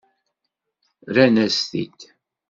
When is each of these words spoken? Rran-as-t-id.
Rran-as-t-id. 1.07 1.99